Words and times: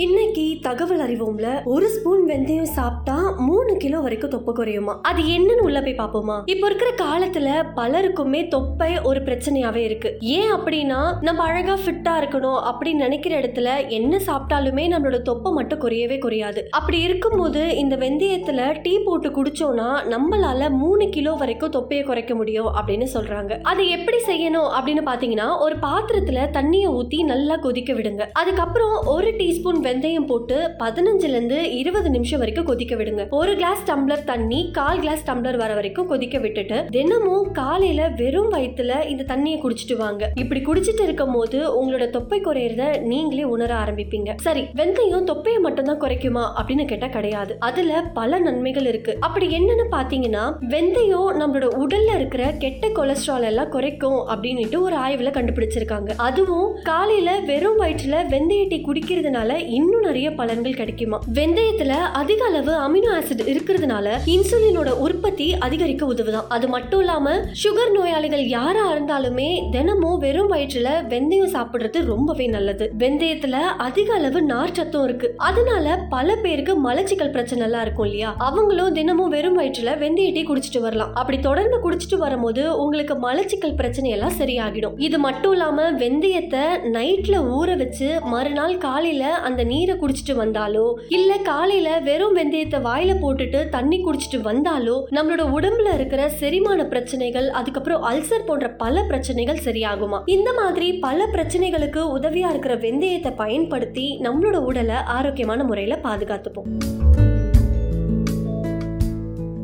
இன்னைக்கு 0.00 0.58
தகவல் 0.62 1.00
அறிவோம்ல? 1.00 1.64
ஒரு 1.64 1.88
ஸ்பூன் 1.88 2.26
வெந்தயம் 2.26 2.62
சாப்பிட்டா 2.62 3.34
மூணு 3.36 3.76
கிலோ 3.76 4.00
வரைக்கும் 4.00 4.30
தொப்பை 4.30 4.54
குறையுமா? 4.54 5.00
அது 5.02 5.22
என்னன்னு 5.22 5.60
உள்ள 5.60 5.80
போய் 5.80 5.94
பாப்போமா? 5.94 6.42
இப்போ 6.44 6.66
இருக்கிற 6.66 6.90
காலத்துல 6.90 7.64
பலருக்குமே 7.76 8.48
தொப்பை 8.48 9.00
ஒரு 9.02 9.20
பிரச்சனையாவே 9.20 9.76
இருக்கு. 9.76 10.16
ஏன் 10.20 10.52
அப்படின்னா 10.52 11.16
நம்ம 11.20 11.42
அழகா 11.42 11.74
ஃபிட்டா 11.74 12.22
இருக்கணும் 12.22 12.60
அப்படின்னு 12.70 12.94
நினைக்கிற 12.94 13.40
இடத்துல 13.40 13.88
என்ன 13.88 14.20
சாப்பிட்டாலுமே 14.26 14.84
நம்மளோட 14.94 15.22
தொப்பை 15.22 15.52
மட்டும் 15.52 15.80
குறையவே 15.80 16.18
குறையாது. 16.18 16.68
அப்படி 16.70 17.00
இருக்கும்போது 17.00 17.76
இந்த 17.76 17.96
வெந்தயத்துல 17.96 18.82
டீ 18.82 18.98
போட்டு 18.98 19.30
குடிச்சோம்னா 19.30 19.90
நம்மளால 20.08 20.70
மூணு 20.70 21.08
கிலோ 21.08 21.32
வரைக்கும் 21.32 21.70
தொப்பையை 21.70 22.06
குறைக்க 22.06 22.34
முடியும் 22.34 22.66
அப்படின்னு 22.66 23.06
சொல்றாங்க. 23.14 23.60
அதை 23.60 23.88
எப்படி 23.88 24.16
செய்யணும் 24.26 24.70
அப்படின்னு 24.80 25.04
பாத்தீங்கன்னா 25.06 25.58
ஒரு 25.58 25.76
பாத்திரத்துல 25.76 26.48
தண்ணியை 26.52 26.88
ஊத்தி 26.88 27.24
நல்லா 27.24 27.56
கொதிக்க 27.56 27.92
விடுங்க. 27.92 28.26
அதுக்கப்புறம் 28.32 29.06
ஒரு 29.06 29.26
டீஸ்பூன் 29.26 29.88
வெந்தயம் 29.90 30.26
போட்டு 30.26 30.56
பதினஞ்சுல 30.78 31.28
இருந்து 31.28 31.76
இருபது 31.78 32.10
நிமிஷம் 32.10 32.38
வரைக்கும் 32.38 32.64
கொதிக்க 32.64 32.96
விடுங்க. 32.96 33.28
ஒரு 33.30 33.54
கிளாஸ் 33.54 33.84
டம்ளர் 33.90 34.24
தண்ணி 34.24 34.70
கால் 34.72 34.98
கிளாஸ் 34.98 35.30
டம்ளர் 35.30 35.56
வர 35.56 35.74
வரைக்கும் 35.74 36.06
கொதிக்க 36.06 36.38
விட்டுட்டு 36.38 36.84
தினமும் 36.90 37.52
காலையில 37.52 38.08
வெறும் 38.08 38.52
வயிற்றுல 38.52 39.06
இந்த 39.06 39.24
தண்ணியை 39.34 39.58
குடிச்சிட்டு 39.62 39.96
வாங்க. 39.96 40.30
இப்படி 40.34 40.60
குடிச்சிட்டு 40.64 41.02
இருக்கும் 41.02 41.32
போது 41.32 41.58
உங்களோட 41.78 42.10
தொப்பை 42.10 42.40
குறையறத 42.40 43.00
நீங்களே 43.00 43.44
உணர 43.44 43.74
ஆரம்பிப்பீங்க. 43.74 44.30
சரி 44.36 44.62
வெந்தயம் 44.76 45.24
தொப்பையை 45.24 45.60
மட்டும்தான் 45.60 46.00
குறைக்குமா 46.00 46.44
அப்படின்னு 46.60 46.84
கேட்டா 46.84 47.06
கிடையாது. 47.06 47.56
அதுல 47.58 48.02
பல 48.14 48.38
நன்மைகள் 48.38 48.86
இருக்கு. 48.86 49.16
அப்படி 49.20 49.48
என்னன்னு 49.58 49.86
பாத்தீங்கன்னா 49.90 50.44
வெந்தயம் 50.74 51.32
நம்மளோட 51.42 51.68
உடல்ல 51.82 52.14
இருக்கிற 52.14 52.52
கெட்ட 52.58 52.88
கொலஸ்ட்ரால் 52.88 53.42
எல்லாம் 53.42 53.68
குறைக்கும் 53.68 54.20
அப்படின்னுட்டு 54.28 54.80
ஒரு 54.80 54.96
ஆய்வுல 54.96 55.34
கண்டுபிடிச்சிருக்காங்க. 55.38 56.10
அதுவும் 56.16 56.76
காலையில 56.82 57.38
வெறும் 57.40 57.78
வயிற்றுல 57.80 58.16
வெந்தய 58.30 58.68
டீ 58.68 58.78
குடிக்கிறதுனால 58.86 59.48
இன்னும் 59.80 60.00
நிறைய 60.00 60.30
பலன்கள் 60.30 60.76
கிடைக்குமா? 60.76 61.18
வெந்தயத்துல 61.34 61.92
அதிக 62.20 62.44
அளவு 62.44 62.72
அமினோ 62.72 63.10
ஆசிட் 63.10 63.42
இருக்கிறதுனால 63.52 64.06
இன்சுலினோட 64.26 64.90
உற்பத்தி 64.90 65.58
அதிகரிக்க 65.58 66.06
உதவுதான். 66.06 66.48
அது 66.48 66.68
மட்டும் 66.68 67.00
இல்லாம 67.00 67.34
சுகர் 67.62 67.92
நோயாளிகள் 67.92 68.44
யாரா 68.46 68.84
இருந்தாலுமே 68.92 69.70
தினமும் 69.70 70.18
வெறும் 70.18 70.50
வயிற்றுல 70.52 70.88
வெந்தயம் 71.08 71.52
சாப்பிடுறது 71.54 72.04
ரொம்பவே 72.04 72.46
நல்லது. 72.46 72.92
வெந்தயத்துல 72.98 73.52
அதிக 73.86 74.14
அளவு 74.14 74.40
நார்ச்சத்தும் 74.46 75.04
இருக்கு. 75.04 75.34
அதனால 75.36 75.96
பல 76.10 76.36
பேருக்கு 76.36 76.90
மலச்சிக்கல் 76.90 77.30
பிரச்சனை 77.30 77.64
எல்லாம் 77.64 77.82
இருக்கும் 77.82 78.04
இல்லையா? 78.04 78.34
அவங்களும் 78.38 78.92
தினமும் 78.92 79.28
வெறும் 79.28 79.58
வயிற்றுல 79.58 79.96
வெந்தய 80.04 80.32
டீ 80.32 80.42
குடிச்சிட்டு 80.42 80.80
வரலாம். 80.80 81.14
அப்படி 81.14 81.40
தொடர்ந்து 81.40 81.78
குடிச்சிட்டு 81.84 82.16
வரும்போது 82.16 82.78
உங்களுக்கு 82.78 83.14
மலச்சிக்கல் 83.14 83.76
பிரச்சனை 83.76 84.10
எல்லாம் 84.10 84.38
சரியாகிடும். 84.38 84.92
இது 84.96 85.18
மட்டும் 85.18 85.52
இல்லாம 85.52 85.92
வெந்தயத்தை 85.92 86.64
நைட்ல 86.96 87.36
ஊற 87.58 87.76
வச்சு 87.76 88.08
மறுநாள் 88.24 88.78
காலையில 88.78 89.24
அந்த 89.60 89.72
நீரை 89.72 89.94
குடிச்சிட்டு 89.96 90.34
வந்தாலோ 90.34 90.98
இல்ல 91.08 91.36
காலையில 91.36 92.00
வெறும் 92.00 92.36
வெந்தயத்தை 92.36 92.78
வாயில 92.86 93.12
போட்டுட்டு 93.22 93.68
தண்ணி 93.68 94.04
குடிச்சிட்டு 94.04 94.40
வந்தாலோ 94.40 95.04
நம்மளோட 95.10 95.42
உடம்புல 95.56 95.94
இருக்கிற 95.94 96.28
செரிமான 96.28 96.86
பிரச்சனைகள் 96.86 97.48
அதுக்கப்புறம் 97.50 98.02
அல்சர் 98.02 98.46
போன்ற 98.46 98.70
பல 98.70 99.02
பிரச்சனைகள் 99.02 99.60
சரியாகுமா? 99.64 100.20
இந்த 100.26 100.52
மாதிரி 100.52 100.92
பல 100.98 101.26
பிரச்சனைகளுக்கு 101.32 102.04
உதவியா 102.16 102.50
இருக்கிற 102.50 102.76
வெந்தயத்தை 102.76 103.36
பயன்படுத்தி 103.36 104.18
நம்மளோட 104.22 104.56
உடலை 104.56 104.94
ஆரோக்கியமான 104.94 105.64
முறையில 105.64 105.98
பாதுகாத்துப்போம். 106.02 106.70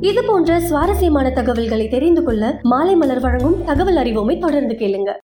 இது 0.00 0.24
போன்ற 0.24 0.60
சுவாரஸ்யமான 0.60 1.30
தகவல்களை 1.30 1.88
தெரிந்து 1.88 2.24
கொள்ள 2.24 2.58
மாலை 2.62 2.94
மலர் 2.94 3.20
வழங்கும் 3.20 3.64
தகவல் 3.64 3.96
அறிவோமை 3.96 4.38
தொடர்ந்து 4.38 4.74
கேளுங்க. 4.74 5.12